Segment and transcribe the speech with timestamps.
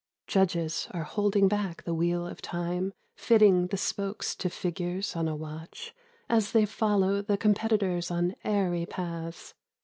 [0.25, 5.35] Judges are holding back the wheel of time Fitting the spokes to figures on a
[5.35, 5.93] watch
[6.27, 9.53] As they follow the competitors on airy paths.